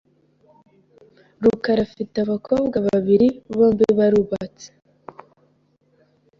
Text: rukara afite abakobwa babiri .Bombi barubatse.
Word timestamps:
rukara 1.43 1.81
afite 1.87 2.15
abakobwa 2.25 2.77
babiri 2.87 3.27
.Bombi 3.57 3.85
barubatse. 3.97 4.67